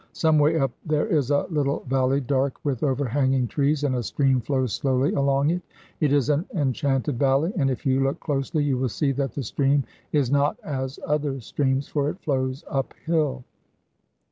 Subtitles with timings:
[0.13, 4.41] Some way up there is a little valley dark with overhanging trees, and a stream
[4.41, 5.61] flows slowly along it.
[5.99, 9.43] It is an enchanted valley, and if you look closely you will see that the
[9.43, 13.43] stream is not as other streams, for it flows uphill.